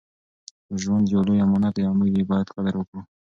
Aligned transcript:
ژوند 0.81 1.05
یو 1.13 1.21
لوی 1.27 1.43
امانت 1.45 1.73
دی 1.75 1.83
او 1.87 1.93
موږ 1.99 2.09
یې 2.19 2.23
باید 2.31 2.53
قدر 2.55 2.73
وکړو. 2.77 3.01